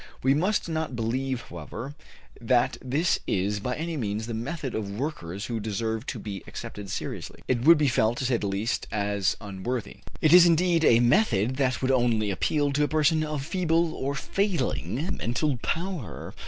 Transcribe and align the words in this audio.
We 0.23 0.33
must 0.33 0.67
not 0.67 0.95
believe, 0.95 1.41
however, 1.43 1.93
that 2.41 2.75
this 2.83 3.19
is 3.27 3.59
by 3.59 3.75
any 3.75 3.97
means 3.97 4.25
the 4.25 4.33
method 4.33 4.73
of 4.73 4.89
workers 4.89 5.45
who 5.45 5.59
deserve 5.59 6.07
to 6.07 6.17
be 6.17 6.43
accepted 6.47 6.89
seriously; 6.89 7.43
it 7.47 7.61
would 7.65 7.77
be 7.77 7.87
felt, 7.87 8.17
to 8.17 8.25
say 8.25 8.37
the 8.37 8.47
least, 8.47 8.87
as 8.91 9.37
unworthy. 9.39 9.97
It 10.19 10.33
is 10.33 10.47
indeed 10.47 10.83
a 10.83 11.01
method 11.01 11.57
that 11.57 11.83
would 11.83 11.91
only 11.91 12.31
appeal 12.31 12.71
to 12.73 12.83
a 12.83 12.87
person 12.87 13.23
of 13.23 13.45
feeble 13.45 13.93
or 13.93 14.15
failing 14.15 15.17
mental 15.17 15.57
power. 15.57 16.33